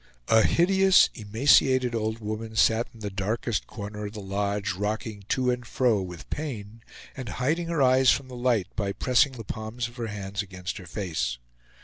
[0.29, 5.51] A hideous, emaciated old woman sat in the darkest corner of the lodge rocking to
[5.51, 6.81] and fro with pain
[7.15, 10.77] and hiding her eyes from the light by pressing the palms of both hands against
[10.79, 11.37] her face.